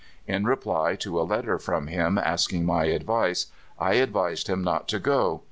In 0.25 0.45
reply 0.45 0.95
to 0.95 1.21
a 1.21 1.21
letter 1.21 1.59
from 1.59 1.85
him 1.85 2.17
asking 2.17 2.65
my 2.65 2.85
advice, 2.85 3.51
I 3.77 3.93
advised 4.01 4.47
him 4.47 4.63
not 4.63 4.87
to 4.87 4.97
go. 4.99 5.39